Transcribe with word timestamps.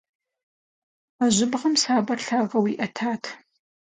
А 1.23 1.25
жьыбгъэм 1.35 1.75
сабэр 1.81 2.19
лъагэу 2.25 2.65
иӏэтат. 2.73 3.23